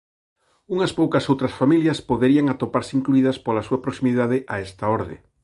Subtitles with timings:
[0.73, 5.15] Unhas poucas outras familias poderían atoparse incluídas pola súa proximidade a esta orde.